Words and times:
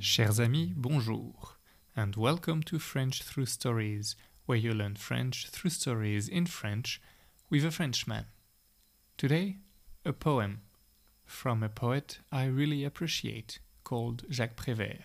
Chers 0.00 0.40
amis, 0.40 0.72
bonjour, 0.74 1.34
and 1.94 2.16
welcome 2.16 2.62
to 2.62 2.78
French 2.78 3.22
Through 3.22 3.44
Stories, 3.44 4.16
where 4.46 4.56
you 4.56 4.72
learn 4.72 4.96
French 4.96 5.50
through 5.50 5.72
stories 5.72 6.26
in 6.26 6.46
French 6.46 7.02
with 7.50 7.66
a 7.66 7.70
Frenchman. 7.70 8.24
Today, 9.18 9.58
a 10.06 10.14
poem 10.14 10.62
from 11.26 11.62
a 11.62 11.68
poet 11.68 12.20
I 12.32 12.46
really 12.46 12.82
appreciate 12.82 13.58
called 13.84 14.24
Jacques 14.30 14.56
Prévert. 14.56 15.00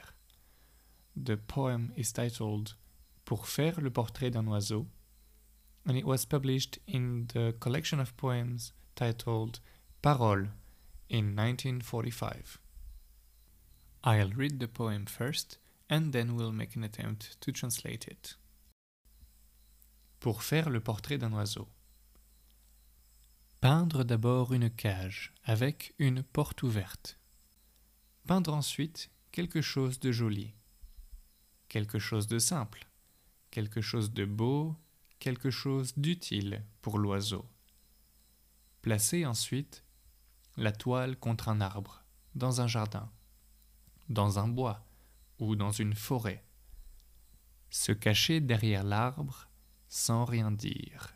The 1.13 1.35
poem 1.35 1.91
is 1.97 2.13
titled 2.13 2.75
Pour 3.25 3.45
faire 3.45 3.75
le 3.77 3.89
portrait 3.89 4.31
d'un 4.31 4.47
oiseau, 4.47 4.85
and 5.85 5.97
it 5.97 6.05
was 6.05 6.23
published 6.23 6.79
in 6.87 7.27
the 7.33 7.53
collection 7.59 7.99
of 7.99 8.15
poems 8.15 8.71
titled 8.95 9.59
Paroles 10.01 10.47
in 11.09 11.35
1945. 11.35 12.59
I'll 14.07 14.31
read 14.35 14.59
the 14.59 14.67
poem 14.67 15.07
first 15.07 15.59
and 15.89 16.11
then 16.11 16.35
we'll 16.35 16.51
make 16.51 16.75
an 16.75 16.83
attempt 16.83 17.37
to 17.41 17.51
translate 17.51 18.07
it. 18.07 18.37
Pour 20.19 20.43
faire 20.43 20.69
le 20.69 20.79
portrait 20.79 21.17
d'un 21.17 21.33
oiseau. 21.33 21.67
Peindre 23.61 24.03
d'abord 24.03 24.53
une 24.53 24.69
cage 24.69 25.33
avec 25.43 25.95
une 25.97 26.21
porte 26.21 26.61
ouverte. 26.61 27.17
Peindre 28.27 28.53
ensuite 28.53 29.09
quelque 29.31 29.61
chose 29.61 29.99
de 29.99 30.11
joli, 30.11 30.53
quelque 31.67 31.97
chose 31.97 32.27
de 32.27 32.37
simple, 32.37 32.87
quelque 33.49 33.81
chose 33.81 34.13
de 34.13 34.25
beau, 34.25 34.75
quelque 35.17 35.49
chose 35.49 35.93
d'utile 35.97 36.63
pour 36.83 36.99
l'oiseau. 36.99 37.43
Placer 38.83 39.25
ensuite 39.25 39.83
la 40.57 40.71
toile 40.71 41.17
contre 41.17 41.49
un 41.49 41.59
arbre, 41.59 42.03
dans 42.35 42.61
un 42.61 42.67
jardin, 42.67 43.11
dans 44.09 44.39
un 44.39 44.47
bois 44.47 44.85
ou 45.39 45.55
dans 45.55 45.71
une 45.71 45.93
forêt. 45.93 46.43
Se 47.69 47.91
cacher 47.91 48.39
derrière 48.39 48.83
l'arbre 48.83 49.49
sans 49.87 50.25
rien 50.25 50.51
dire, 50.51 51.15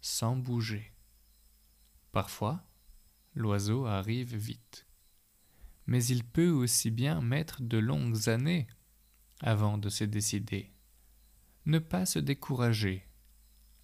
sans 0.00 0.36
bouger. 0.36 0.92
Parfois, 2.12 2.62
l'oiseau 3.34 3.86
arrive 3.86 4.36
vite. 4.36 4.86
Mais 5.86 6.04
il 6.04 6.24
peut 6.24 6.50
aussi 6.50 6.90
bien 6.90 7.20
mettre 7.20 7.62
de 7.62 7.78
longues 7.78 8.28
années 8.28 8.66
avant 9.40 9.78
de 9.78 9.88
se 9.88 10.04
décider. 10.04 10.72
Ne 11.66 11.78
pas 11.78 12.06
se 12.06 12.18
décourager. 12.18 13.06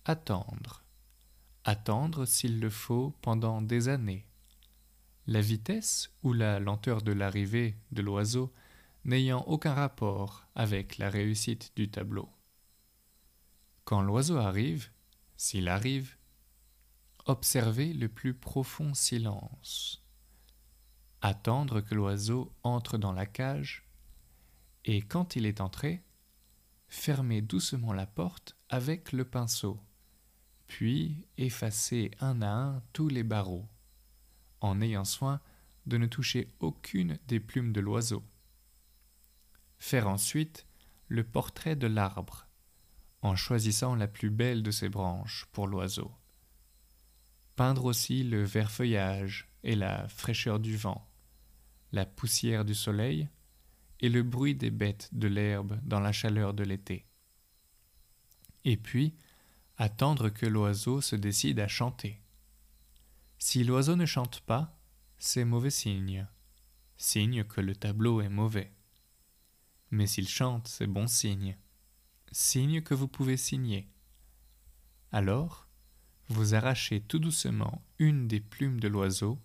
Attendre. 0.04 0.84
Attendre 1.64 2.26
s'il 2.26 2.60
le 2.60 2.70
faut 2.70 3.14
pendant 3.22 3.62
des 3.62 3.88
années. 3.88 4.26
La 5.26 5.40
vitesse 5.40 6.10
ou 6.22 6.34
la 6.34 6.60
lenteur 6.60 7.00
de 7.00 7.12
l'arrivée 7.12 7.76
de 7.92 8.02
l'oiseau 8.02 8.52
n'ayant 9.04 9.42
aucun 9.46 9.72
rapport 9.72 10.46
avec 10.54 10.98
la 10.98 11.08
réussite 11.08 11.72
du 11.76 11.90
tableau. 11.90 12.28
Quand 13.84 14.02
l'oiseau 14.02 14.36
arrive, 14.36 14.90
s'il 15.36 15.68
arrive, 15.68 16.16
observez 17.24 17.94
le 17.94 18.08
plus 18.08 18.34
profond 18.34 18.92
silence. 18.92 20.02
Attendre 21.22 21.80
que 21.80 21.94
l'oiseau 21.94 22.54
entre 22.62 22.98
dans 22.98 23.12
la 23.12 23.24
cage, 23.24 23.88
et 24.84 25.00
quand 25.00 25.36
il 25.36 25.46
est 25.46 25.62
entré, 25.62 26.02
fermez 26.88 27.40
doucement 27.40 27.94
la 27.94 28.06
porte 28.06 28.56
avec 28.68 29.12
le 29.12 29.24
pinceau, 29.24 29.80
puis 30.66 31.26
effacez 31.38 32.10
un 32.20 32.42
à 32.42 32.50
un 32.50 32.82
tous 32.92 33.08
les 33.08 33.22
barreaux 33.22 33.66
en 34.64 34.80
ayant 34.80 35.04
soin 35.04 35.40
de 35.86 35.98
ne 35.98 36.06
toucher 36.06 36.48
aucune 36.58 37.18
des 37.28 37.38
plumes 37.38 37.72
de 37.72 37.80
l'oiseau. 37.80 38.24
Faire 39.78 40.08
ensuite 40.08 40.66
le 41.08 41.22
portrait 41.22 41.76
de 41.76 41.86
l'arbre, 41.86 42.46
en 43.20 43.36
choisissant 43.36 43.94
la 43.94 44.08
plus 44.08 44.30
belle 44.30 44.62
de 44.62 44.70
ses 44.70 44.88
branches 44.88 45.46
pour 45.52 45.66
l'oiseau. 45.66 46.10
Peindre 47.56 47.84
aussi 47.84 48.24
le 48.24 48.42
vert 48.42 48.70
feuillage 48.70 49.50
et 49.62 49.76
la 49.76 50.08
fraîcheur 50.08 50.58
du 50.58 50.76
vent, 50.76 51.06
la 51.92 52.06
poussière 52.06 52.64
du 52.64 52.74
soleil 52.74 53.28
et 54.00 54.08
le 54.08 54.22
bruit 54.22 54.54
des 54.54 54.70
bêtes 54.70 55.10
de 55.12 55.28
l'herbe 55.28 55.78
dans 55.82 56.00
la 56.00 56.12
chaleur 56.12 56.54
de 56.54 56.64
l'été. 56.64 57.06
Et 58.64 58.78
puis, 58.78 59.14
attendre 59.76 60.30
que 60.30 60.46
l'oiseau 60.46 61.02
se 61.02 61.16
décide 61.16 61.60
à 61.60 61.68
chanter. 61.68 62.23
Si 63.46 63.62
l'oiseau 63.62 63.94
ne 63.94 64.06
chante 64.06 64.40
pas, 64.40 64.74
c'est 65.18 65.44
mauvais 65.44 65.68
signe, 65.68 66.26
signe 66.96 67.44
que 67.44 67.60
le 67.60 67.76
tableau 67.76 68.22
est 68.22 68.30
mauvais. 68.30 68.72
Mais 69.90 70.06
s'il 70.06 70.26
chante, 70.26 70.66
c'est 70.66 70.86
bon 70.86 71.06
signe, 71.06 71.58
signe 72.32 72.80
que 72.80 72.94
vous 72.94 73.06
pouvez 73.06 73.36
signer. 73.36 73.86
Alors, 75.12 75.68
vous 76.30 76.54
arrachez 76.54 77.02
tout 77.02 77.18
doucement 77.18 77.84
une 77.98 78.28
des 78.28 78.40
plumes 78.40 78.80
de 78.80 78.88
l'oiseau 78.88 79.38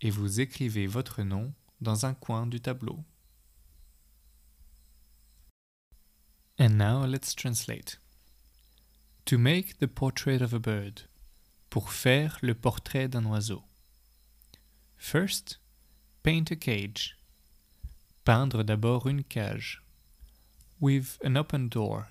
et 0.00 0.10
vous 0.10 0.40
écrivez 0.40 0.88
votre 0.88 1.22
nom 1.22 1.54
dans 1.80 2.06
un 2.06 2.14
coin 2.14 2.48
du 2.48 2.60
tableau. 2.60 3.04
And 6.58 6.70
now 6.70 7.06
let's 7.06 7.36
translate. 7.36 8.00
To 9.26 9.38
make 9.38 9.78
the 9.78 9.86
portrait 9.86 10.42
of 10.42 10.52
a 10.52 10.58
bird. 10.58 11.02
Pour 11.72 11.90
faire 11.94 12.38
le 12.42 12.54
portrait 12.54 13.08
d'un 13.08 13.24
oiseau. 13.24 13.62
First, 14.98 15.58
paint 16.22 16.44
a 16.50 16.54
cage. 16.54 17.16
Peindre 18.24 18.62
d'abord 18.62 19.08
une 19.08 19.24
cage. 19.24 19.82
With 20.82 21.18
an 21.24 21.34
open 21.34 21.70
door. 21.70 22.04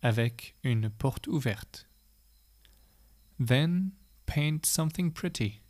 Avec 0.00 0.54
une 0.62 0.90
porte 0.90 1.26
ouverte. 1.26 1.88
Then, 3.44 3.90
paint 4.26 4.64
something 4.64 5.10
pretty. 5.12 5.60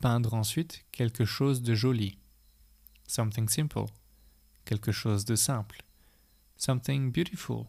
Peindre 0.00 0.34
ensuite 0.34 0.84
quelque 0.90 1.24
chose 1.24 1.62
de 1.62 1.76
joli. 1.76 2.18
Something 3.06 3.48
simple. 3.48 3.86
Quelque 4.64 4.90
chose 4.90 5.24
de 5.24 5.36
simple. 5.36 5.84
Something 6.56 7.12
beautiful. 7.12 7.68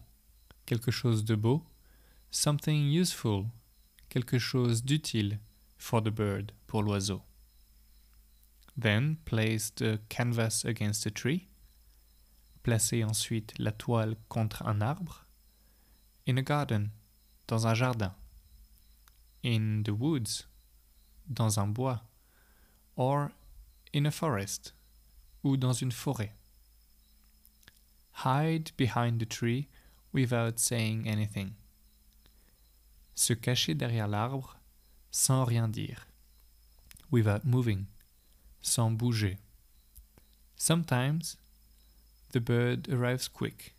Quelque 0.66 0.90
chose 0.90 1.24
de 1.24 1.36
beau. 1.36 1.62
Something 2.32 2.90
useful 2.90 3.52
quelque 4.14 4.38
chose 4.38 4.84
d'utile 4.84 5.40
for 5.76 6.00
the 6.00 6.10
bird, 6.10 6.52
pour 6.68 6.84
l'oiseau. 6.84 7.22
Then 8.76 9.16
place 9.24 9.70
the 9.70 9.98
canvas 10.08 10.64
against 10.64 11.04
a 11.04 11.10
tree. 11.10 11.48
Placez 12.62 13.02
ensuite 13.02 13.52
la 13.58 13.72
toile 13.72 14.14
contre 14.28 14.64
un 14.64 14.80
arbre. 14.80 15.26
In 16.28 16.38
a 16.38 16.42
garden, 16.42 16.92
dans 17.48 17.66
un 17.66 17.74
jardin. 17.74 18.14
In 19.42 19.82
the 19.82 19.92
woods, 19.92 20.46
dans 21.28 21.58
un 21.58 21.72
bois. 21.72 22.02
Or 22.96 23.32
in 23.92 24.06
a 24.06 24.12
forest, 24.12 24.74
ou 25.42 25.56
dans 25.56 25.72
une 25.72 25.90
forêt. 25.90 26.30
Hide 28.24 28.70
behind 28.76 29.18
the 29.18 29.26
tree 29.26 29.66
without 30.12 30.60
saying 30.60 31.08
anything 31.08 31.56
se 33.14 33.32
cacher 33.32 33.74
derrière 33.74 34.08
l'arbre 34.08 34.58
sans 35.10 35.44
rien 35.44 35.68
dire. 35.68 36.06
Without 37.10 37.44
moving, 37.44 37.86
sans 38.60 38.90
bouger. 38.90 39.38
Sometimes 40.56 41.36
the 42.32 42.40
bird 42.40 42.88
arrives 42.88 43.28
quick. 43.28 43.74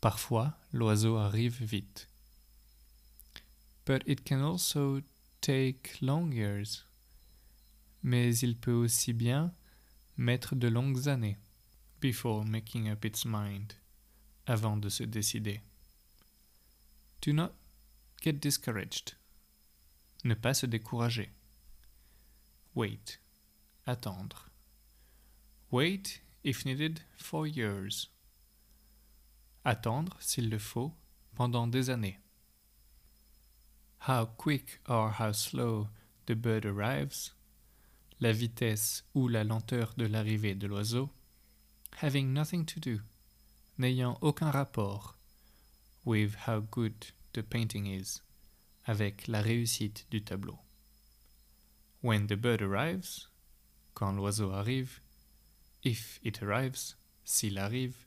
Parfois, 0.00 0.58
l'oiseau 0.72 1.16
arrive 1.16 1.62
vite. 1.62 2.08
But 3.84 4.02
it 4.06 4.24
can 4.24 4.42
also 4.42 5.02
take 5.40 5.98
long 6.00 6.32
years. 6.32 6.84
Mais 8.02 8.38
il 8.38 8.56
peut 8.56 8.72
aussi 8.72 9.12
bien 9.12 9.54
mettre 10.16 10.56
de 10.56 10.68
longues 10.68 11.08
années 11.08 11.36
before 12.00 12.44
making 12.44 12.88
up 12.88 13.04
its 13.04 13.24
mind, 13.24 13.74
avant 14.46 14.76
de 14.76 14.88
se 14.88 15.04
décider. 15.04 15.60
Do 17.20 17.32
not 17.32 17.52
Get 18.22 18.40
discouraged. 18.40 19.16
Ne 20.22 20.34
pas 20.34 20.54
se 20.54 20.66
décourager. 20.66 21.32
Wait. 22.72 23.18
Attendre. 23.84 24.48
Wait 25.72 26.20
if 26.44 26.64
needed 26.64 27.00
for 27.16 27.48
years. 27.48 28.10
Attendre 29.64 30.16
s'il 30.20 30.50
le 30.50 30.58
faut 30.58 30.92
pendant 31.34 31.66
des 31.66 31.90
années. 31.90 32.20
How 34.06 34.26
quick 34.26 34.78
or 34.88 35.14
how 35.18 35.32
slow 35.32 35.88
the 36.26 36.36
bird 36.36 36.64
arrives. 36.64 37.34
La 38.20 38.30
vitesse 38.30 39.02
ou 39.16 39.26
la 39.26 39.42
lenteur 39.42 39.94
de 39.96 40.06
l'arrivée 40.06 40.54
de 40.54 40.68
l'oiseau. 40.68 41.10
Having 42.00 42.32
nothing 42.32 42.64
to 42.66 42.78
do. 42.78 43.00
N'ayant 43.78 44.16
aucun 44.20 44.52
rapport. 44.52 45.16
With 46.04 46.46
how 46.46 46.60
good 46.60 47.12
the 47.32 47.42
painting 47.42 47.86
is, 47.86 48.20
avec 48.86 49.28
la 49.28 49.42
réussite 49.42 50.06
du 50.10 50.22
tableau. 50.22 50.58
When 52.00 52.26
the 52.26 52.36
bird 52.36 52.62
arrives, 52.62 53.28
quand 53.94 54.16
l'oiseau 54.16 54.52
arrive, 54.52 55.00
if 55.82 56.18
it 56.22 56.42
arrives, 56.42 56.96
s'il 57.24 57.58
arrive. 57.58 58.06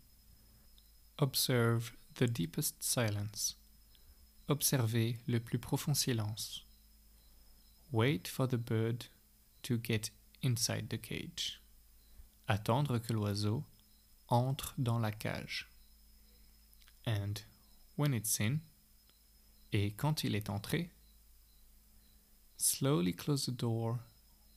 Observe 1.17 1.95
the 2.15 2.27
deepest 2.27 2.83
silence. 2.83 3.55
Observez 4.47 5.17
le 5.27 5.39
plus 5.39 5.59
profond 5.59 5.95
silence. 5.95 6.63
Wait 7.91 8.27
for 8.27 8.47
the 8.47 8.57
bird 8.57 9.05
to 9.63 9.77
get 9.77 10.11
inside 10.41 10.89
the 10.89 10.97
cage. 10.97 11.61
Attendre 12.47 12.99
que 12.99 13.13
l'oiseau 13.13 13.63
entre 14.29 14.73
dans 14.77 14.99
la 14.99 15.11
cage. 15.11 15.67
And 17.05 17.41
when 17.95 18.13
it's 18.13 18.39
in, 18.39 18.61
et 19.75 19.91
quand 19.91 20.23
il 20.23 20.35
est 20.35 20.49
entré, 20.49 20.89
slowly 22.55 23.13
close 23.13 23.45
the 23.45 23.51
door 23.51 23.99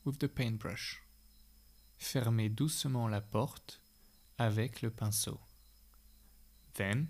with 0.04 0.20
the 0.20 0.28
paintbrush. 0.28 1.02
Fermez 1.96 2.48
doucement 2.48 3.08
la 3.08 3.20
porte 3.20 3.82
avec 4.38 4.80
le 4.80 4.90
pinceau. 4.90 5.40
Then, 6.74 7.08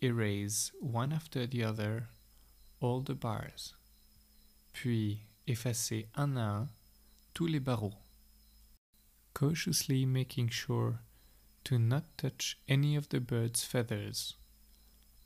erase 0.00 0.70
one 0.80 1.12
after 1.12 1.48
the 1.48 1.64
other 1.64 2.08
all 2.80 3.02
the 3.02 3.16
bars. 3.16 3.74
Puis, 4.72 5.26
effacez 5.48 6.08
un 6.14 6.36
à 6.36 6.60
un 6.60 6.68
tous 7.34 7.48
les 7.48 7.58
barreaux. 7.58 7.98
Cautiously 9.34 10.06
making 10.06 10.50
sure 10.50 11.00
to 11.64 11.80
not 11.80 12.04
touch 12.16 12.60
any 12.68 12.94
of 12.94 13.08
the 13.08 13.18
bird's 13.18 13.64
feathers, 13.64 14.36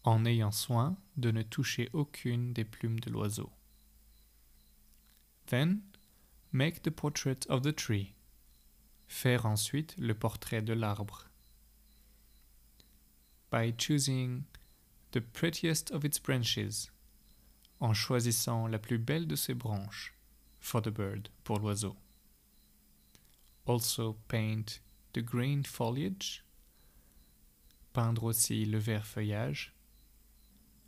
en 0.05 0.25
ayant 0.25 0.53
soin 0.53 0.97
de 1.17 1.31
ne 1.31 1.43
toucher 1.43 1.91
aucune 1.93 2.53
des 2.53 2.65
plumes 2.65 3.01
de 3.01 3.11
l'oiseau. 3.11 3.51
Then, 5.47 5.83
make 6.53 6.83
the 6.83 6.91
portrait 6.91 7.47
of 7.49 7.63
the 7.63 7.75
tree. 7.75 8.15
Faire 9.09 9.45
ensuite 9.45 9.95
le 9.99 10.15
portrait 10.15 10.63
de 10.63 10.73
l'arbre. 10.73 11.29
By 13.51 13.73
choosing 13.77 14.45
the 15.11 15.21
prettiest 15.21 15.91
of 15.91 16.05
its 16.05 16.21
branches, 16.21 16.91
en 17.81 17.93
choisissant 17.93 18.69
la 18.69 18.79
plus 18.79 18.99
belle 18.99 19.27
de 19.27 19.35
ses 19.35 19.55
branches, 19.55 20.15
for 20.61 20.81
the 20.81 20.91
bird, 20.91 21.29
pour 21.43 21.59
l'oiseau. 21.59 21.97
Also 23.67 24.17
paint 24.29 24.81
the 25.13 25.21
green 25.21 25.65
foliage, 25.65 26.45
peindre 27.93 28.25
aussi 28.25 28.65
le 28.65 28.79
vert 28.79 29.07
feuillage, 29.07 29.75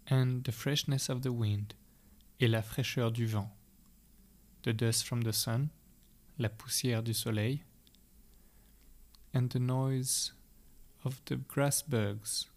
and 0.07 0.45
the 0.45 0.53
freshness 0.53 1.09
of 1.09 1.23
the 1.23 1.33
wind, 1.33 1.75
et 2.41 2.49
la 2.49 2.63
fraîcheur 2.63 3.13
du 3.13 3.27
vent, 3.27 3.51
the 4.63 4.73
dust 4.73 5.05
from 5.05 5.23
the 5.23 5.33
sun, 5.33 5.71
la 6.39 6.49
poussière 6.49 7.03
du 7.03 7.15
soleil, 7.15 7.63
and 9.35 9.49
the 9.51 9.61
noise 9.61 10.33
of 11.05 11.23
the 11.27 11.37
grass 11.37 11.83
bugs, 11.83 12.49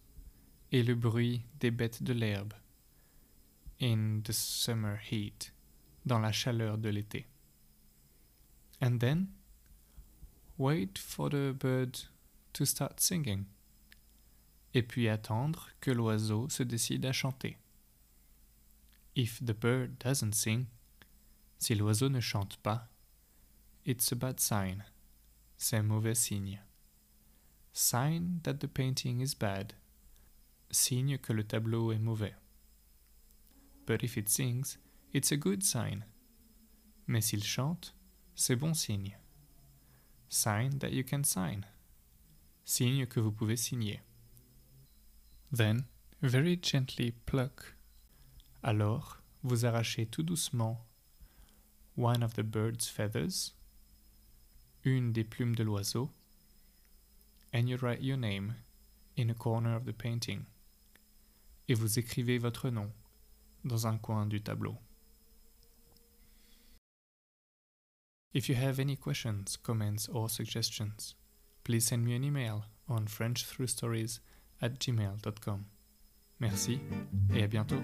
et 0.72 0.84
le 0.84 0.96
bruit 0.96 1.44
des 1.60 1.72
bêtes 1.72 2.04
de 2.04 2.14
l'herbe, 2.14 2.54
in 3.80 4.22
the 4.24 4.34
summer 4.34 4.98
heat, 4.98 5.52
dans 6.06 6.20
la 6.20 6.32
chaleur 6.32 6.78
de 6.78 6.90
l'été. 6.90 7.26
And 8.82 9.00
then, 9.00 9.30
wait 10.58 10.98
for 10.98 11.30
the 11.30 11.54
bird 11.54 12.00
to 12.54 12.66
start 12.66 13.00
singing. 13.00 13.46
Et 14.76 14.84
puis 14.84 15.08
attendre 15.08 15.70
que 15.80 15.90
l'oiseau 15.90 16.50
se 16.50 16.62
décide 16.62 17.06
à 17.06 17.14
chanter. 17.14 17.58
If 19.16 19.40
the 19.40 19.54
bird 19.54 19.98
doesn't 20.00 20.34
sing, 20.34 20.66
si 21.58 21.76
l'oiseau 21.76 22.10
ne 22.10 22.20
chante 22.20 22.58
pas, 22.58 22.90
it's 23.86 24.12
a 24.12 24.16
bad 24.16 24.42
sign. 24.42 24.84
C'est 25.58 25.78
un 25.78 25.84
mauvais 25.84 26.14
signe. 26.14 26.62
Sign 27.72 28.42
that 28.44 28.56
the 28.56 28.68
painting 28.68 29.22
is 29.22 29.34
bad. 29.40 29.72
Signe 30.70 31.18
que 31.20 31.32
le 31.32 31.46
tableau 31.46 31.94
est 31.94 32.00
mauvais. 32.00 32.36
But 33.86 34.04
if 34.04 34.18
it 34.18 34.28
sings, 34.28 34.78
it's 35.14 35.32
a 35.32 35.38
good 35.38 35.64
sign. 35.64 36.04
Mais 37.08 37.22
s'il 37.22 37.46
chante, 37.46 37.96
c'est 38.36 38.58
bon 38.58 38.74
signe. 38.74 39.18
Sign 40.28 40.80
that 40.80 40.92
you 40.92 41.06
can 41.10 41.24
sign. 41.24 41.66
Signe 42.66 43.06
que 43.06 43.22
vous 43.22 43.32
pouvez 43.32 43.56
signer. 43.56 44.02
Then, 45.56 45.86
very 46.22 46.58
gently 46.58 47.12
pluck. 47.26 47.76
Alors, 48.62 49.22
vous 49.42 49.64
arrachez 49.64 50.06
tout 50.06 50.22
doucement 50.22 50.82
one 51.96 52.22
of 52.22 52.34
the 52.34 52.44
bird's 52.44 52.90
feathers, 52.90 53.54
une 54.84 55.14
des 55.14 55.24
plumes 55.24 55.56
de 55.56 55.64
l'oiseau, 55.64 56.10
and 57.54 57.70
you 57.70 57.78
write 57.78 58.02
your 58.02 58.18
name 58.18 58.56
in 59.16 59.30
a 59.30 59.34
corner 59.34 59.74
of 59.74 59.86
the 59.86 59.94
painting. 59.94 60.46
Et 61.70 61.74
vous 61.74 61.98
écrivez 61.98 62.38
votre 62.38 62.70
nom 62.70 62.92
dans 63.64 63.88
un 63.88 63.98
coin 63.98 64.26
du 64.26 64.42
tableau. 64.42 64.78
If 68.34 68.50
you 68.50 68.56
have 68.56 68.78
any 68.78 68.98
questions, 68.98 69.56
comments, 69.56 70.10
or 70.10 70.30
suggestions, 70.30 71.16
please 71.64 71.86
send 71.86 72.04
me 72.04 72.14
an 72.14 72.26
email 72.26 72.66
on 72.90 73.08
frenchthroughstories 73.08 74.20
gmail.com. 74.70 75.64
Merci 76.40 76.80
et 77.34 77.44
à 77.44 77.48
bientôt. 77.48 77.82